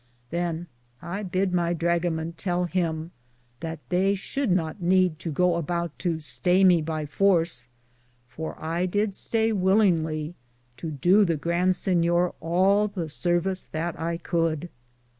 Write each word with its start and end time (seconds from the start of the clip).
Than 0.31 0.65
I 0.99 1.21
bid 1.21 1.53
my 1.53 1.75
drugaman 1.75 2.33
tell 2.35 2.63
him 2.63 3.11
that 3.59 3.77
they 3.89 4.15
should 4.15 4.49
not 4.49 4.81
need 4.81 5.19
to 5.19 5.29
go 5.29 5.57
aboute 5.61 5.91
to 5.99 6.15
staye 6.15 6.65
me 6.65 6.81
by 6.81 7.05
force, 7.05 7.67
for 8.27 8.59
I 8.59 8.87
did 8.87 9.11
staye 9.11 9.53
willingly 9.53 10.33
to 10.77 10.89
doo 10.89 11.23
the 11.23 11.37
Grand 11.37 11.75
Sinyor 11.75 12.33
all 12.41 12.87
the 12.87 13.09
sarvis 13.09 13.67
that 13.67 13.99
I 13.99 14.17
could. 14.17 14.69